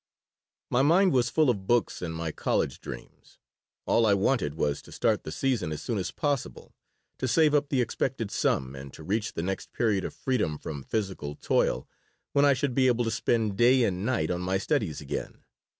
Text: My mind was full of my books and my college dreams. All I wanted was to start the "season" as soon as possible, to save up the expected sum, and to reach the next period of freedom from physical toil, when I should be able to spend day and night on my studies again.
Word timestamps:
My 0.71 0.81
mind 0.81 1.11
was 1.13 1.29
full 1.29 1.47
of 1.51 1.57
my 1.57 1.61
books 1.63 2.01
and 2.01 2.11
my 2.11 2.31
college 2.31 2.79
dreams. 2.81 3.37
All 3.85 4.07
I 4.07 4.15
wanted 4.15 4.55
was 4.55 4.81
to 4.81 4.91
start 4.91 5.23
the 5.23 5.31
"season" 5.31 5.71
as 5.71 5.83
soon 5.83 5.99
as 5.99 6.09
possible, 6.09 6.73
to 7.19 7.27
save 7.27 7.53
up 7.53 7.69
the 7.69 7.81
expected 7.81 8.31
sum, 8.31 8.75
and 8.75 8.91
to 8.93 9.03
reach 9.03 9.33
the 9.33 9.43
next 9.43 9.71
period 9.73 10.03
of 10.03 10.15
freedom 10.15 10.57
from 10.57 10.81
physical 10.81 11.35
toil, 11.35 11.87
when 12.33 12.45
I 12.45 12.53
should 12.53 12.73
be 12.73 12.87
able 12.87 13.03
to 13.03 13.11
spend 13.11 13.55
day 13.57 13.83
and 13.83 14.03
night 14.03 14.31
on 14.31 14.41
my 14.41 14.57
studies 14.57 15.01
again. 15.01 15.43